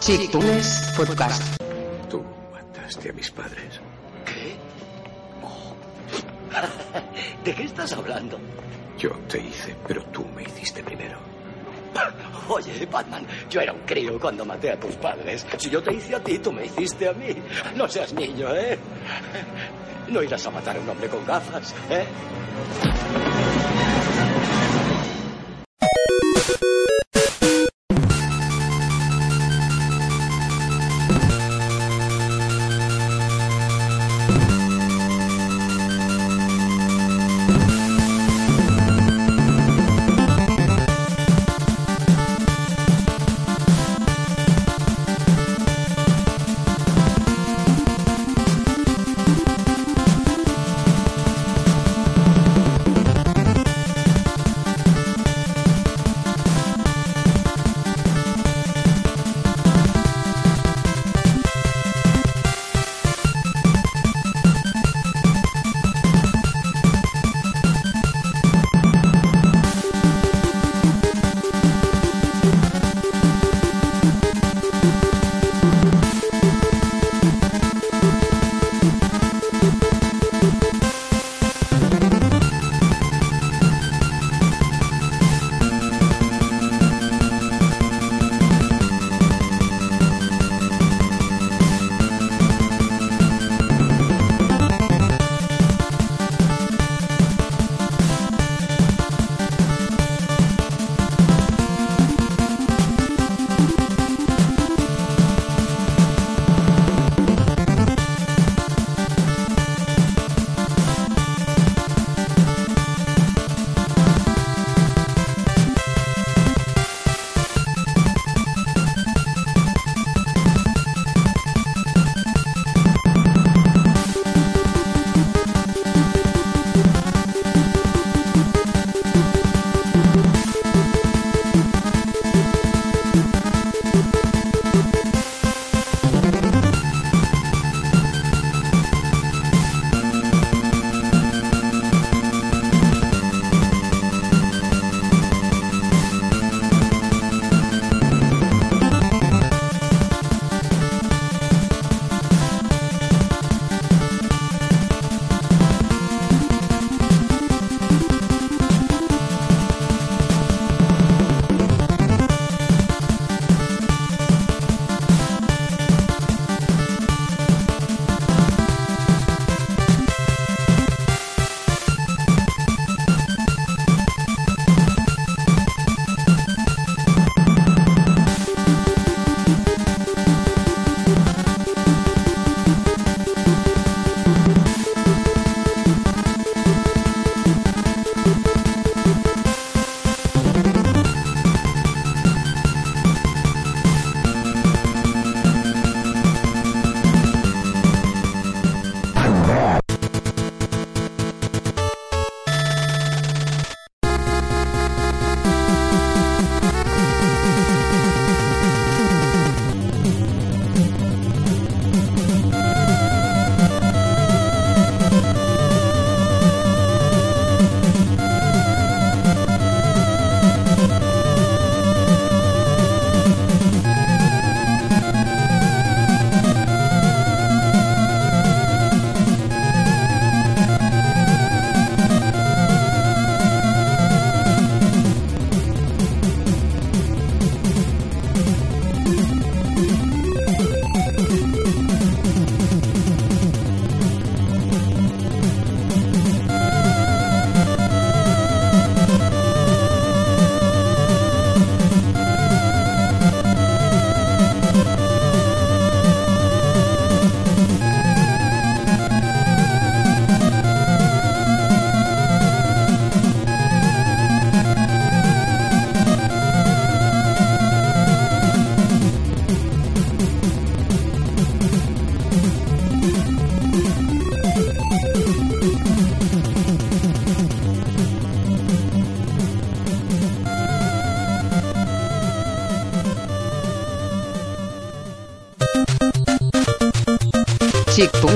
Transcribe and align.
Chictunes 0.00 0.92
Podcast. 0.96 1.42
Tú 2.08 2.22
mataste 2.52 3.10
a 3.10 3.12
mis 3.12 3.30
padres. 3.30 3.80
¿Qué? 4.24 4.56
Oh. 5.42 5.74
¿De 7.44 7.54
qué 7.54 7.62
estás 7.64 7.92
hablando? 7.94 8.38
Yo 8.98 9.10
te 9.28 9.38
hice, 9.38 9.74
pero 9.86 10.04
tú 10.06 10.24
me 10.34 10.42
hiciste 10.42 10.82
primero. 10.82 11.18
Oye, 12.48 12.86
Batman, 12.86 13.26
yo 13.50 13.60
era 13.60 13.72
un 13.72 13.80
crío 13.80 14.20
cuando 14.20 14.44
maté 14.44 14.70
a 14.70 14.78
tus 14.78 14.94
padres. 14.96 15.46
Si 15.56 15.70
yo 15.70 15.82
te 15.82 15.94
hice 15.94 16.14
a 16.14 16.20
ti, 16.22 16.38
tú 16.38 16.52
me 16.52 16.66
hiciste 16.66 17.08
a 17.08 17.12
mí. 17.12 17.34
No 17.74 17.88
seas 17.88 18.12
niño, 18.12 18.54
¿eh? 18.54 18.78
No 20.08 20.22
irás 20.22 20.46
a 20.46 20.50
matar 20.50 20.76
a 20.76 20.80
un 20.80 20.88
hombre 20.88 21.08
con 21.08 21.24
gafas, 21.26 21.74
¿eh? 21.90 22.06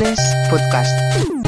Podcast. 0.00 1.39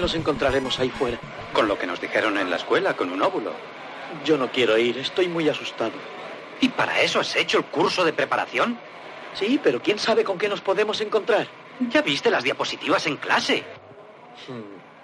Nos 0.00 0.14
encontraremos 0.14 0.78
ahí 0.78 0.90
fuera? 0.90 1.18
Con 1.52 1.68
lo 1.68 1.78
que 1.78 1.86
nos 1.86 2.00
dijeron 2.00 2.38
en 2.38 2.50
la 2.50 2.56
escuela, 2.56 2.96
con 2.96 3.10
un 3.10 3.22
óvulo. 3.22 3.52
Yo 4.24 4.36
no 4.36 4.50
quiero 4.50 4.76
ir, 4.78 4.98
estoy 4.98 5.28
muy 5.28 5.48
asustado. 5.48 5.92
¿Y 6.60 6.68
para 6.68 7.00
eso 7.00 7.20
has 7.20 7.34
hecho 7.36 7.58
el 7.58 7.64
curso 7.64 8.04
de 8.04 8.12
preparación? 8.12 8.78
Sí, 9.34 9.58
pero 9.62 9.82
¿quién 9.82 9.98
sabe 9.98 10.24
con 10.24 10.38
qué 10.38 10.48
nos 10.48 10.60
podemos 10.60 11.00
encontrar? 11.00 11.46
Ya 11.90 12.02
viste 12.02 12.30
las 12.30 12.44
diapositivas 12.44 13.06
en 13.06 13.16
clase. 13.16 13.64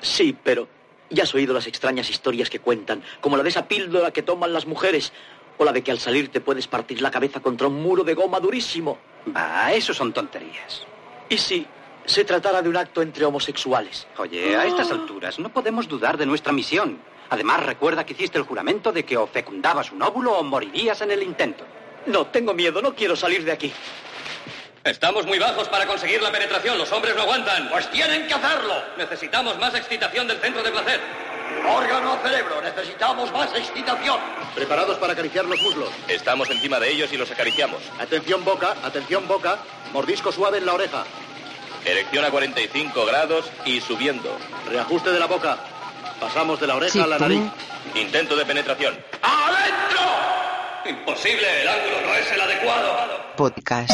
Sí, 0.00 0.36
pero 0.42 0.68
ya 1.10 1.22
has 1.22 1.34
oído 1.34 1.54
las 1.54 1.66
extrañas 1.66 2.10
historias 2.10 2.50
que 2.50 2.58
cuentan, 2.58 3.02
como 3.20 3.36
la 3.36 3.42
de 3.42 3.48
esa 3.48 3.68
píldora 3.68 4.10
que 4.10 4.22
toman 4.22 4.52
las 4.52 4.66
mujeres, 4.66 5.12
o 5.58 5.64
la 5.64 5.72
de 5.72 5.82
que 5.82 5.90
al 5.90 5.98
salir 5.98 6.28
te 6.28 6.40
puedes 6.40 6.66
partir 6.66 7.00
la 7.00 7.10
cabeza 7.10 7.40
contra 7.40 7.68
un 7.68 7.80
muro 7.80 8.04
de 8.04 8.14
goma 8.14 8.40
durísimo. 8.40 8.98
Va, 9.34 9.72
eso 9.72 9.94
son 9.94 10.12
tonterías. 10.12 10.84
¿Y 11.28 11.38
si 11.38 11.66
se 12.06 12.24
tratara 12.24 12.62
de 12.62 12.68
un 12.68 12.76
acto 12.76 13.02
entre 13.02 13.24
homosexuales? 13.24 14.06
Oye, 14.18 14.56
a 14.56 14.66
estas 14.66 14.90
alturas 14.90 15.38
no 15.38 15.50
podemos 15.50 15.88
dudar 15.88 16.16
de 16.16 16.26
nuestra 16.26 16.52
misión. 16.52 16.98
Además, 17.28 17.64
recuerda 17.64 18.06
que 18.06 18.12
hiciste 18.12 18.38
el 18.38 18.44
juramento 18.44 18.92
de 18.92 19.04
que 19.04 19.16
o 19.16 19.26
fecundabas 19.26 19.90
un 19.90 20.02
óvulo 20.02 20.38
o 20.38 20.42
morirías 20.44 21.00
en 21.00 21.10
el 21.10 21.22
intento. 21.22 21.64
No, 22.06 22.26
tengo 22.26 22.54
miedo, 22.54 22.80
no 22.80 22.94
quiero 22.94 23.16
salir 23.16 23.44
de 23.44 23.52
aquí. 23.52 23.72
Estamos 24.84 25.26
muy 25.26 25.40
bajos 25.40 25.68
para 25.68 25.84
conseguir 25.84 26.22
la 26.22 26.30
penetración. 26.30 26.78
Los 26.78 26.92
hombres 26.92 27.16
no 27.16 27.22
aguantan. 27.22 27.68
Pues 27.68 27.90
tienen 27.90 28.28
que 28.28 28.34
hacerlo. 28.34 28.74
Necesitamos 28.96 29.58
más 29.58 29.74
excitación 29.74 30.28
del 30.28 30.38
centro 30.38 30.62
de 30.62 30.70
placer. 30.70 31.00
Órgano 31.68 32.16
cerebro, 32.22 32.62
necesitamos 32.62 33.32
más 33.32 33.52
excitación. 33.56 34.20
Preparados 34.54 34.98
para 34.98 35.14
acariciar 35.14 35.44
los 35.44 35.60
muslos. 35.60 35.90
Estamos 36.06 36.48
encima 36.50 36.78
de 36.78 36.92
ellos 36.92 37.12
y 37.12 37.16
los 37.16 37.28
acariciamos. 37.28 37.82
Atención 37.98 38.44
boca, 38.44 38.76
atención 38.84 39.26
boca. 39.26 39.58
Mordisco 39.92 40.30
suave 40.30 40.58
en 40.58 40.66
la 40.66 40.74
oreja. 40.74 41.04
Erección 41.86 42.24
a 42.24 42.30
45 42.30 43.06
grados 43.06 43.50
y 43.64 43.80
subiendo. 43.80 44.36
Reajuste 44.68 45.10
de 45.12 45.20
la 45.20 45.26
boca. 45.26 45.56
Pasamos 46.20 46.58
de 46.60 46.66
la 46.66 46.74
oreja 46.76 46.92
Sí, 46.92 46.98
a 47.00 47.06
la 47.06 47.18
nariz. 47.18 47.42
Intento 47.94 48.34
de 48.34 48.44
penetración. 48.44 48.98
¡Adentro! 49.22 50.00
Imposible, 50.84 51.62
el 51.62 51.68
ángulo 51.68 52.00
no 52.08 52.14
es 52.14 52.32
el 52.32 52.40
adecuado. 52.40 52.96
Podcast. 53.36 53.92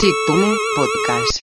Chick 0.00 0.14
Podcast. 0.76 1.45